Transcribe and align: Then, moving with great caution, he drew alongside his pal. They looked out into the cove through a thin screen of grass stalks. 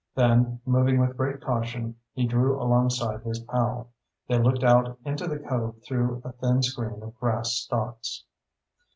Then, 0.15 0.59
moving 0.65 0.97
with 0.99 1.15
great 1.15 1.41
caution, 1.41 1.95
he 2.13 2.25
drew 2.25 2.59
alongside 2.59 3.21
his 3.21 3.37
pal. 3.39 3.89
They 4.27 4.39
looked 4.39 4.63
out 4.63 4.97
into 5.05 5.27
the 5.27 5.37
cove 5.37 5.75
through 5.85 6.23
a 6.25 6.31
thin 6.31 6.63
screen 6.63 7.03
of 7.03 7.15
grass 7.19 7.51
stalks. 7.51 8.23